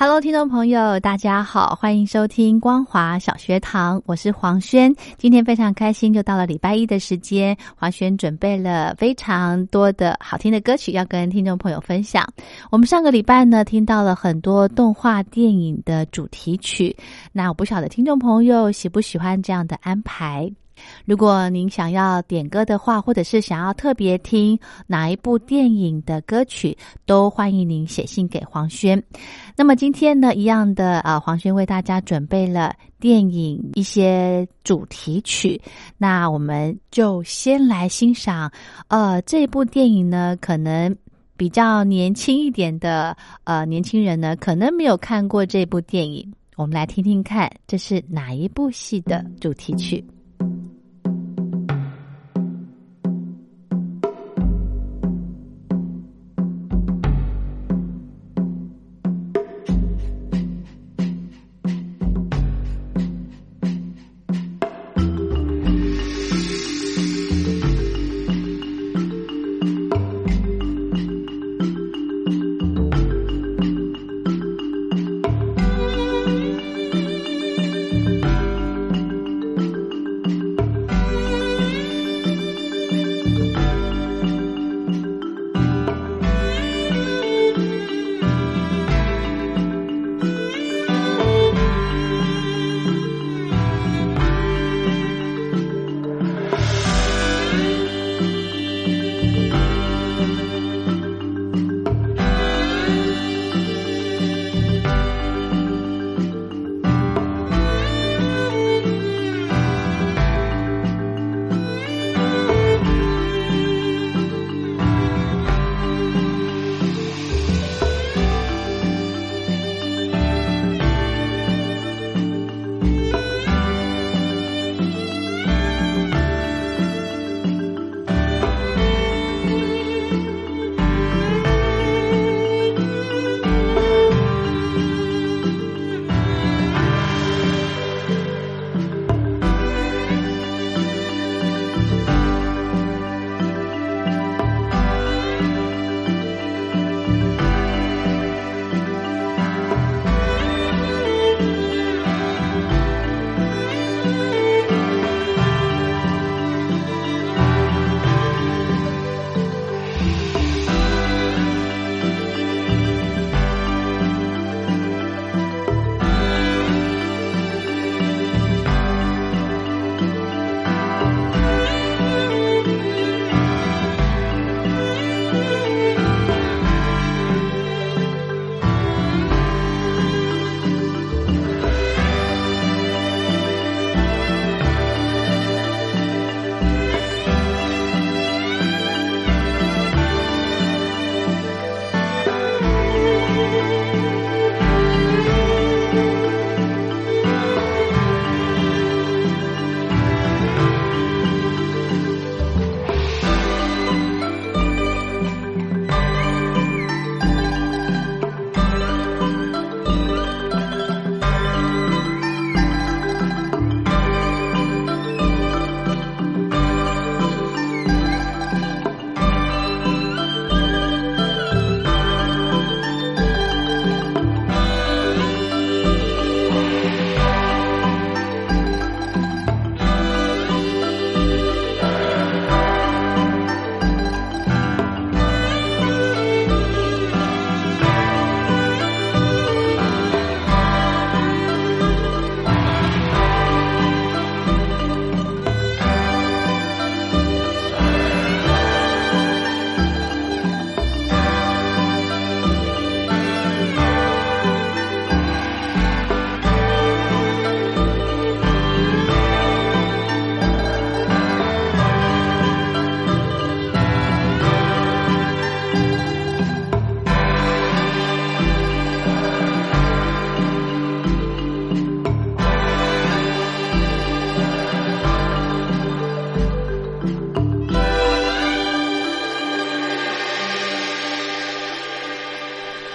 [0.00, 4.94] Hello，听众朋友，大家好，欢迎收听光华小学堂，我是黄轩。
[5.16, 12.24] 今天非常开心，就到了礼拜一的时间，黄轩准备了非常多的好听的歌曲要跟听众朋友分享。
[12.70, 16.96] 我们上个礼拜呢，听到了很多动画电影的主题曲，
[17.32, 20.48] 那我不晓得听众朋友喜不喜欢这样的安排。
[21.04, 26.76] 如果您想要点歌的话，或者是想要特别听哪一部电影的歌曲，
[27.06, 29.02] 都欢迎您写信给黄轩。
[29.56, 35.60] 那么今天呢，一样的啊，黄轩为大家准备了电影一些主题曲。
[35.96, 38.50] 那我们就先来欣赏，
[38.88, 40.94] 呃，这部电影呢，可能
[41.36, 46.32] 比较年轻一点的呃年轻人呢，可能没有看过这部电影。
[46.56, 50.04] 我们来听听看，这是哪一部戏的主题曲？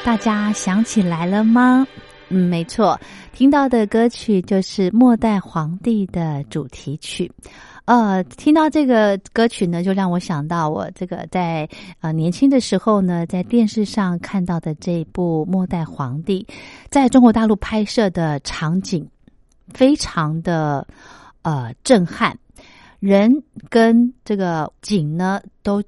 [0.06, 1.88] 大家想起来了吗？
[2.28, 3.00] 嗯，没错，
[3.32, 7.32] 听到的歌曲就是《末代皇帝》的主题曲。
[7.86, 11.68] 呃，听到这个歌曲呢，就让我想到我这个在
[12.02, 16.46] 呃年轻的时候呢，在电视上看到的这部《末代皇帝》，
[16.90, 19.08] 在中国大陆拍摄的场景
[19.74, 20.86] 非常的
[21.44, 22.38] 呃震撼，
[23.00, 23.32] 人
[23.70, 25.82] 跟这个景呢都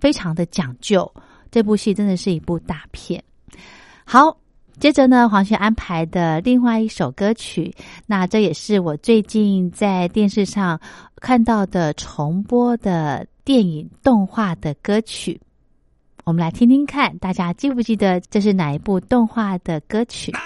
[0.00, 1.12] 非常的讲究。
[1.50, 3.22] 这部戏真的是一部大片。
[4.06, 4.38] 好。
[4.78, 7.74] 接着呢，黄轩安排的另外一首歌曲，
[8.04, 10.78] 那这也是我最近在电视上
[11.16, 15.40] 看到的重播的电影动画的歌曲，
[16.24, 20.30] 我们来听听看，大家记不记得这是哪一部动画的歌曲？
[20.32, 20.40] 啊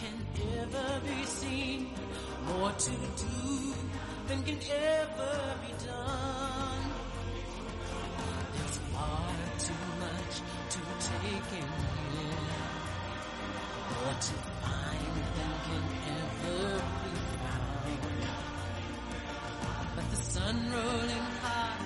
[0.00, 0.18] can
[0.58, 1.90] ever be seen,
[2.48, 3.74] more to do
[4.28, 6.84] than can ever be done.
[8.52, 9.32] There's far
[9.66, 10.34] too much
[10.74, 11.70] to take in
[12.12, 12.44] here,
[13.92, 15.84] more to find than can
[16.20, 16.60] ever
[17.02, 18.26] be found.
[19.96, 21.78] But the sun rolling high,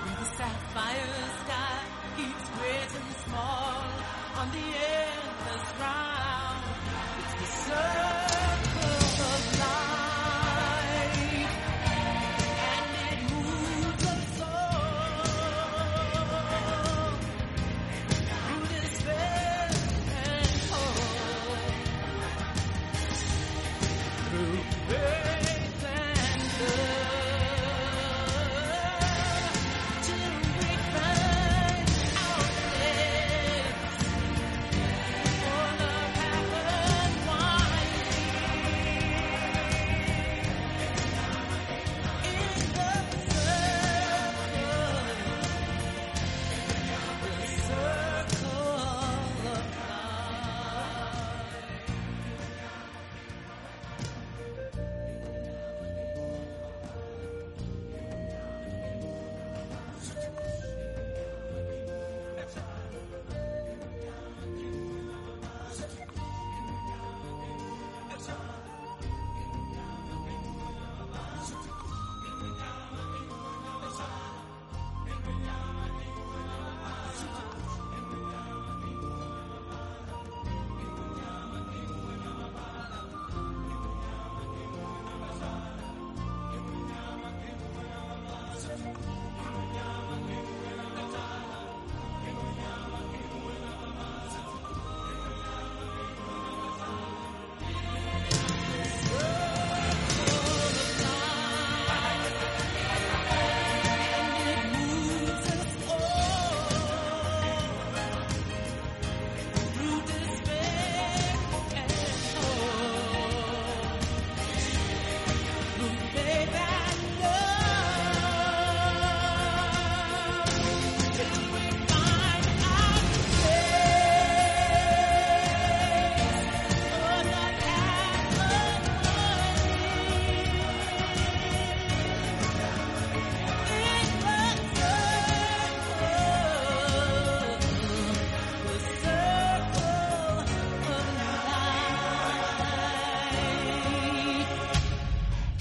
[0.00, 1.78] through the sapphire sky,
[2.16, 3.82] keeps great and small
[4.40, 6.15] on the endless ride
[7.66, 8.05] sun.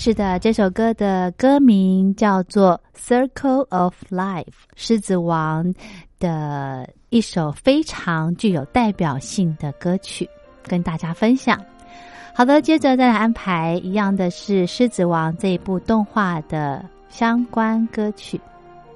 [0.05, 2.79] 是的，这首歌的歌名叫做
[3.27, 4.43] 《Circle of Life》，
[4.75, 5.73] 狮子王
[6.19, 10.29] 的一首非常具有代表性的歌曲，
[10.61, 11.59] 跟大家分享。
[12.35, 18.39] 好的，接着再来安排一样的是《狮子王》这一部动画的相关歌曲。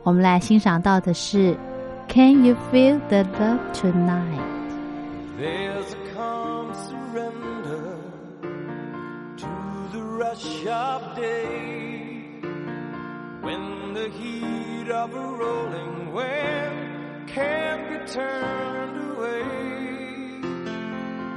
[0.04, 1.58] 我们来欣赏到的是
[2.08, 4.44] Can you feel the love tonight？
[10.46, 12.40] Of day
[13.42, 19.42] when the heat of a rolling wave can't be turned away.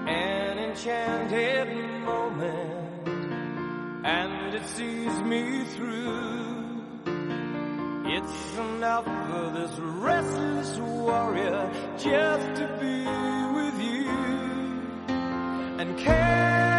[0.06, 1.68] An enchanted
[2.04, 3.09] moment,
[4.04, 6.85] and it sees me through.
[8.06, 13.04] It's enough for this restless warrior just to be
[13.56, 14.11] with you.
[15.80, 16.72] And can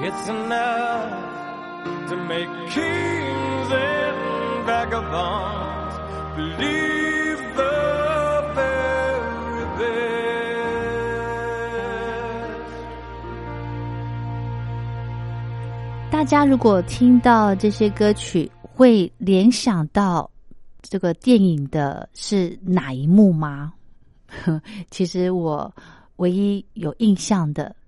[0.00, 1.10] It's enough
[2.08, 5.96] to make kings and vagabonds
[6.36, 9.98] believe the very best.
[16.12, 20.30] 大家如果听到这些歌曲，会联想到
[20.80, 23.72] 这个电影的是哪一幕吗？
[24.90, 25.74] 其实我
[26.16, 27.74] 唯一有印象的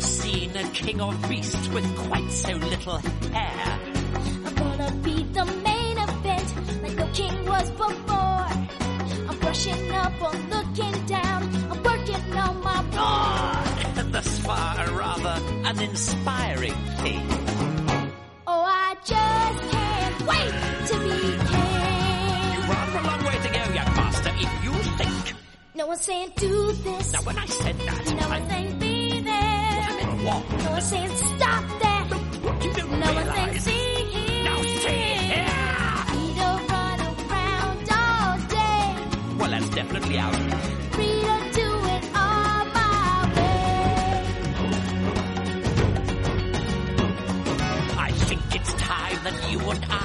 [0.00, 3.80] never seen a king or beast with quite so little hair.
[4.46, 8.46] I'm gonna be the main event, like no king was before.
[9.28, 12.84] I'm brushing up, I'm looking down, I'm working on my.
[12.94, 15.36] Ah, thus far a rather
[15.68, 17.26] uninspiring thing.
[18.46, 20.54] Oh, I just can't wait
[20.88, 21.20] to be
[21.52, 22.52] king.
[22.54, 25.34] You've rather a long way to go, young master, if you think.
[25.74, 28.89] No one's saying do this, Now, when I said that, no I saying
[30.24, 30.42] wall.
[30.64, 32.06] No one says stop that.
[32.62, 34.44] You do no one saying see here.
[34.44, 35.46] Now see here.
[36.12, 37.00] Rita run
[37.30, 38.84] around all day.
[39.38, 40.34] Well, that's definitely out.
[47.98, 49.99] I think it's time that you and I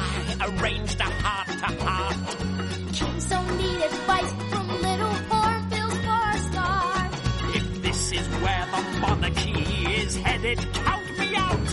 [10.45, 10.59] it.
[11.17, 11.64] Me out!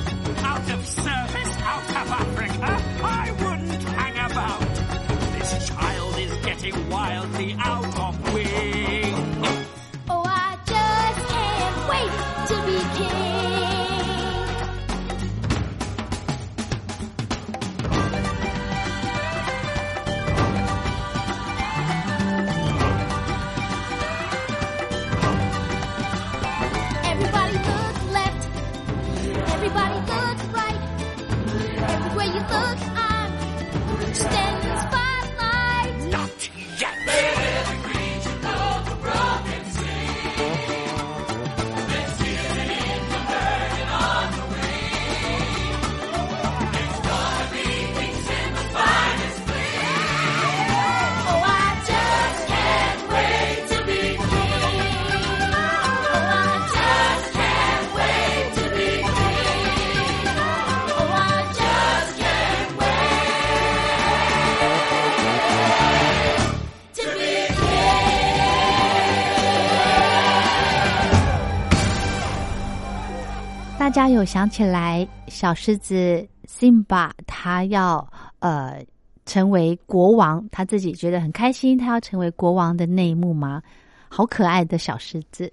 [73.92, 78.04] 家有想起来小狮子 Simba 他要
[78.40, 78.82] 呃
[79.26, 83.62] 成为国王，他自己觉得很开心，他要成为国王的那一幕吗？
[84.08, 85.52] 好可爱的小狮子。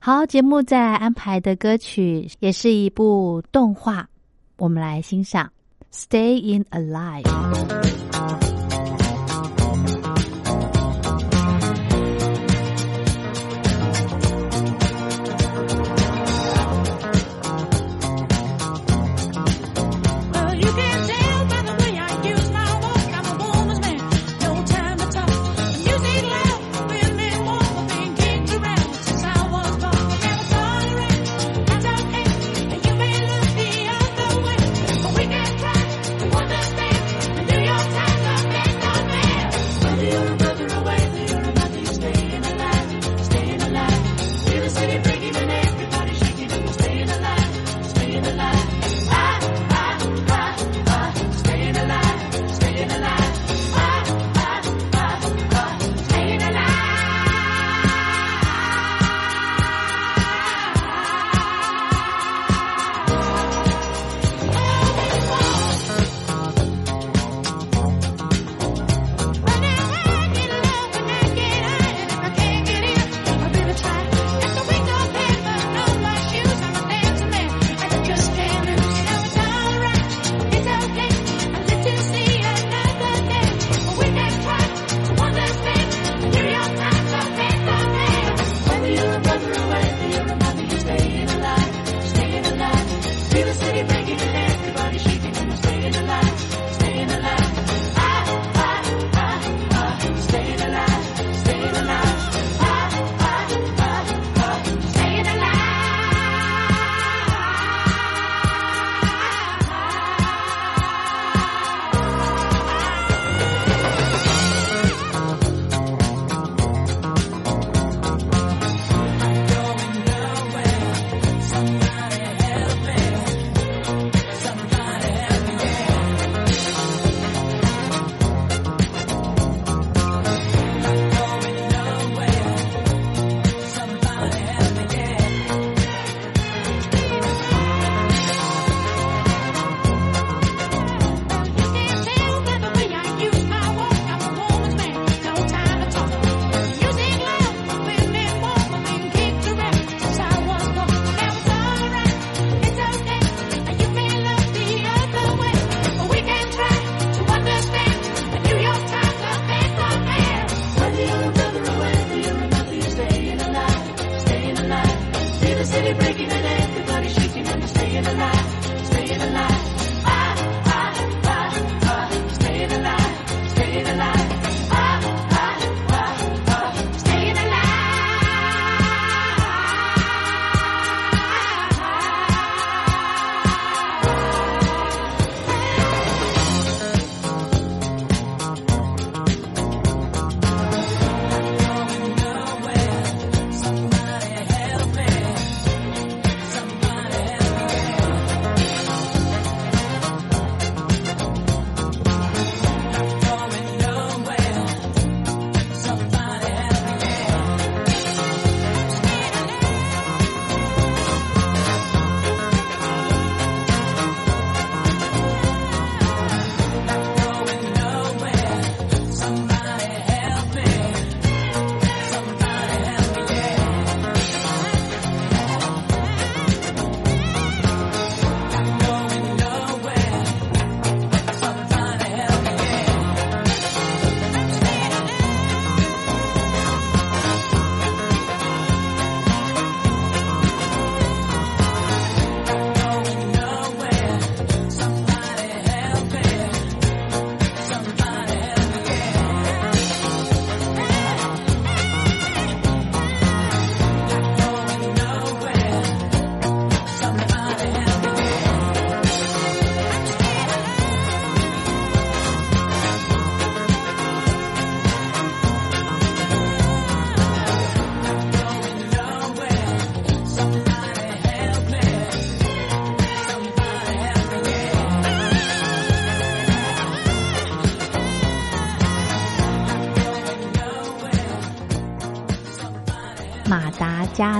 [0.00, 4.08] 好，节目再安排的歌曲也是一部动画，
[4.56, 5.50] 我们来欣赏
[5.94, 7.22] 《Stay in Alive》。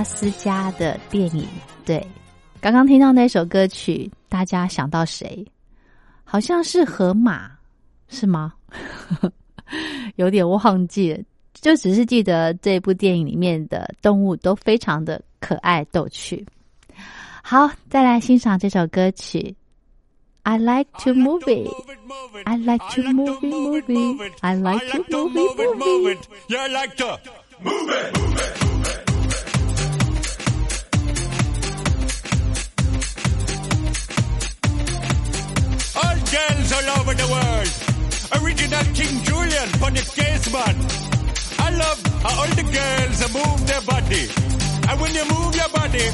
[0.05, 1.45] 斯加的电影。
[1.83, 2.05] 对，
[2.61, 5.45] 刚刚听到那首歌曲，大家想到谁？
[6.23, 7.51] 好像是河马，
[8.07, 8.53] 是吗？
[10.15, 11.19] 有点忘记了，
[11.53, 16.45] 就只是记得这部电影里面的动物都非常的可爱逗趣。
[17.43, 19.55] 好，再来欣赏这首歌曲。
[20.43, 21.67] I like to move it.
[22.45, 24.33] I like to move it, move it.
[24.41, 26.19] I like to move it, move it.
[26.47, 27.17] Yeah, I like to.
[27.65, 28.74] All
[37.05, 37.69] over the world.
[38.41, 40.75] Original King Julian for the case man.
[41.61, 44.25] I love how all the girls move their body.
[44.89, 46.05] And when you move your body,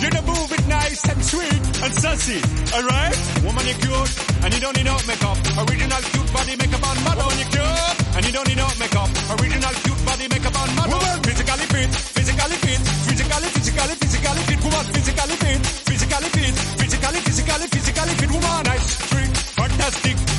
[0.00, 2.40] you to move it nice and sweet and sassy.
[2.72, 3.16] Alright?
[3.44, 5.36] Woman, you cute and you don't need no makeup.
[5.68, 7.28] Original cute body makeup on model.
[7.28, 9.10] Woman, you cute and you don't need no makeup.
[9.36, 10.96] Original cute body makeup on model.
[10.96, 14.60] Woman, physically fit, physically fit, physically, physically, physically fit.
[14.64, 18.30] Woman, physically fit, physically fit, physically, physically, physically fit.
[18.32, 20.37] Woman, nice, sweet, fantastic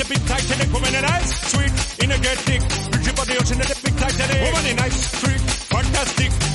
[0.00, 0.72] the big Titanic.
[0.72, 2.60] Woman in ice, sweet, energetic.
[2.90, 4.52] Bridge the ocean at the big Titanic.
[4.52, 6.49] Woman in ice, sweet, fantastic.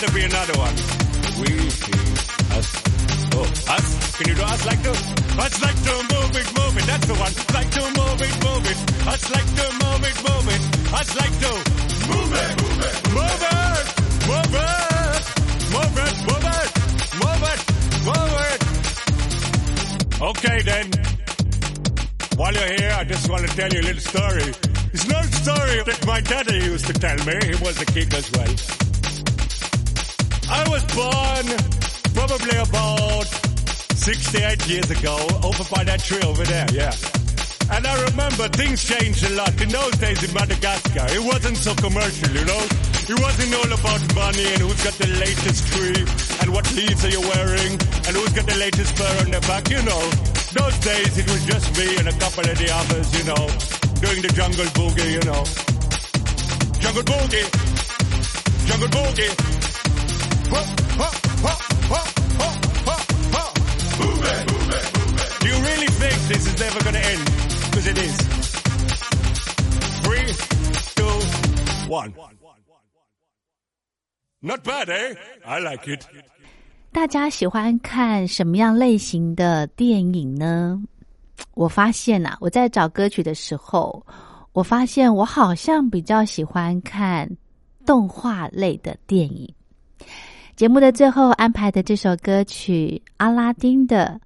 [0.00, 0.74] Gotta be another one.
[1.42, 1.50] We,
[2.54, 2.68] us.
[3.34, 4.16] Oh, us?
[4.16, 4.90] Can you do us like to?
[4.90, 6.86] Us like to move it, move it.
[6.86, 7.34] That's the one.
[7.50, 8.78] Like to move it, move it.
[9.08, 10.62] Us like to move it, move it.
[10.94, 11.50] Us like to
[12.10, 12.94] move it, move it.
[13.10, 13.74] Move it,
[14.30, 15.26] move it.
[15.74, 17.60] Move it, move it.
[18.06, 18.60] Move it.
[20.22, 20.86] Okay then.
[22.36, 24.54] While you're here, I just want to tell you a little story.
[24.92, 27.34] It's an old story that my daddy used to tell me.
[27.44, 28.87] He was a king as well.
[30.50, 31.46] I was born
[32.14, 33.28] probably about
[33.94, 36.92] 68 years ago over by that tree over there, yeah.
[37.70, 39.52] And I remember things changed a lot.
[39.60, 42.64] In those days in Madagascar, it wasn't so commercial, you know?
[43.12, 46.00] It wasn't all about money and who's got the latest tree
[46.40, 47.72] and what leaves are you wearing
[48.08, 50.00] and who's got the latest fur on their back, you know?
[50.56, 53.44] Those days it was just me and a couple of the others, you know,
[54.00, 55.44] doing the jungle boogie, you know.
[56.80, 57.44] Jungle boogie.
[58.64, 59.57] Jungle boogie.
[60.48, 60.54] Do
[65.46, 67.22] you really think this is never gonna end?
[67.70, 68.16] Because it is.
[70.02, 70.32] Three,
[70.96, 71.20] two,
[71.90, 72.14] one.
[74.40, 75.14] Not bad, eh?
[75.44, 76.06] I like it.
[76.92, 80.80] 大家喜欢看什么样类型的电影呢？
[81.52, 84.04] 我发现呐、我在找歌曲的时候，
[84.52, 87.28] 我发现我好像比较喜欢看
[87.84, 89.54] 动画类的电影。
[90.58, 94.20] 节目的最后安排的这首歌曲《阿拉丁的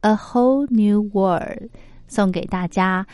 [0.00, 1.62] A Whole New World》
[2.08, 3.06] 送给大家。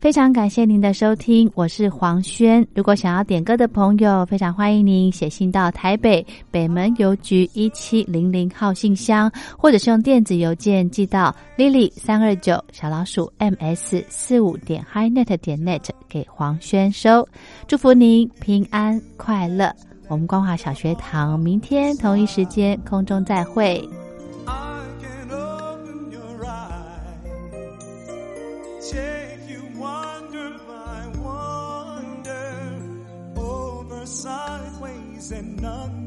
[0.00, 2.66] 非常感谢您的收听，我是黄轩。
[2.74, 17.28] 如果想要点歌的朋友，非常欢迎您写信到台北北门邮局一七零零号信箱，或者是用电子邮件寄到 lily 三二九小老鼠 ms 四五点 hi net 点 net 给黄轩收。
[17.68, 19.70] 祝福您平安快乐。
[20.10, 23.88] 我们光华小学堂明天同一时间空中再会。
[35.32, 35.99] And none